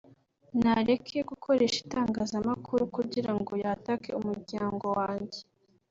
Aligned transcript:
nareke 0.61 1.17
gukoresha 1.29 1.77
itangazamakuru 1.85 2.81
kugirango 2.95 3.51
yatake 3.63 4.09
umuryango 4.19 4.85
wanjye 4.97 5.39